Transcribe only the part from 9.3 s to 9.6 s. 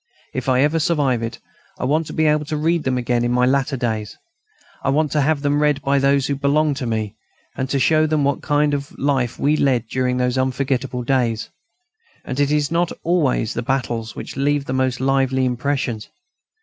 we